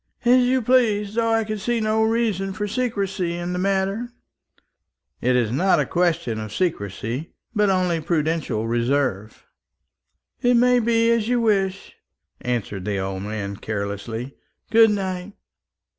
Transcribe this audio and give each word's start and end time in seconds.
"As 0.25 0.41
you 0.43 0.63
please, 0.63 1.13
though 1.13 1.29
I 1.31 1.43
can 1.43 1.59
see 1.59 1.79
no 1.79 2.01
reason 2.01 2.53
for 2.53 2.67
secrecy 2.67 3.35
in 3.35 3.53
the 3.53 3.59
matter." 3.59 4.11
"It 5.21 5.35
is 5.35 5.51
not 5.51 5.79
a 5.79 5.85
question 5.85 6.39
of 6.39 6.51
secrecy, 6.51 7.33
but 7.53 7.69
only 7.69 7.97
of 7.97 8.07
prudential 8.07 8.67
reserve." 8.67 9.45
"It 10.41 10.55
may 10.55 10.79
be 10.79 11.11
as 11.11 11.27
you 11.27 11.39
wish," 11.39 11.97
answered 12.41 12.83
the 12.85 12.97
old 12.97 13.21
man, 13.21 13.57
carelessly. 13.57 14.33
"Good 14.71 14.89
night." 14.89 15.33